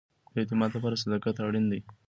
د 0.33 0.35
اعتماد 0.41 0.69
لپاره 0.75 0.99
صداقت 1.03 1.35
اړین 1.45 1.65
دی 1.71 1.79